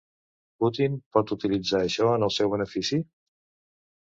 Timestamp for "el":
2.29-2.33